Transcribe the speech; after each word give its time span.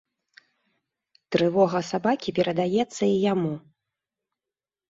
Трывога 1.35 1.81
сабакі 1.91 2.29
перадаецца 2.39 2.99
і 3.11 3.13
яму. 3.31 3.53